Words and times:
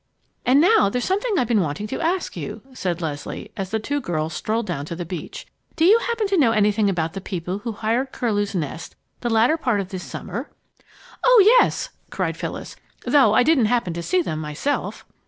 "And 0.47 0.59
now, 0.59 0.89
there's 0.89 1.05
something 1.05 1.37
I've 1.37 1.47
been 1.47 1.61
wanting 1.61 1.85
to 1.85 2.01
ask 2.01 2.35
you," 2.35 2.63
said 2.73 3.03
Leslie, 3.03 3.51
as 3.55 3.69
the 3.69 3.77
two 3.77 4.01
girls 4.01 4.33
strolled 4.33 4.65
down 4.65 4.83
to 4.85 4.95
the 4.95 5.05
beach. 5.05 5.45
"Do 5.75 5.85
you 5.85 5.99
happen 5.99 6.25
to 6.29 6.39
know 6.39 6.53
anything 6.53 6.89
about 6.89 7.13
the 7.13 7.21
people 7.21 7.59
who 7.59 7.73
hired 7.73 8.11
Curlew's 8.11 8.55
Nest 8.55 8.95
the 9.19 9.29
latter 9.29 9.57
part 9.57 9.79
of 9.79 9.89
this 9.89 10.01
summer?" 10.03 10.49
"Oh, 11.23 11.43
yes!" 11.45 11.89
answered 12.17 12.35
Phyllis, 12.35 12.75
"though 13.05 13.35
I 13.35 13.43
didn't 13.43 13.65
happen 13.65 13.93
to 13.93 14.01
see 14.01 14.23
them 14.23 14.39
myself. 14.39 15.05